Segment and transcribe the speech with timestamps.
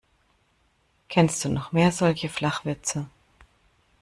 [1.09, 3.05] Kennst du noch mehr solche Flachwitze?